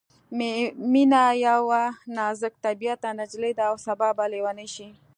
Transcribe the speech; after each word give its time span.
مينه 0.91 1.23
یوه 1.47 1.81
نازک 2.15 2.53
طبعیته 2.65 3.09
نجلۍ 3.19 3.51
ده 3.57 3.63
او 3.69 3.75
سبا 3.85 4.09
به 4.17 4.25
ليونۍ 4.31 4.67
شي 4.75 4.87